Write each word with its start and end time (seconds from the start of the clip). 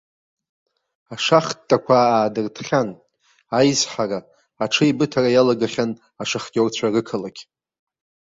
Ашахтақәа 1.13 1.97
аадыртхьан, 2.03 2.89
аизҳара, 3.57 4.19
аҽеибыҭара 4.63 5.29
иалагахьан 5.31 5.91
ашахтиорцәа 6.21 6.93
рықалақь. 6.93 7.41